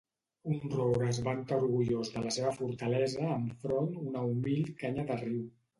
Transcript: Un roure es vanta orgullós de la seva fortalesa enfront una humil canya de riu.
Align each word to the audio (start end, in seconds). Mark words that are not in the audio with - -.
Un 0.53 0.63
roure 0.75 1.09
es 1.09 1.19
vanta 1.27 1.59
orgullós 1.63 2.11
de 2.15 2.25
la 2.25 2.33
seva 2.39 2.55
fortalesa 2.57 3.31
enfront 3.37 3.95
una 4.07 4.27
humil 4.33 4.71
canya 4.85 5.09
de 5.13 5.23
riu. 5.27 5.43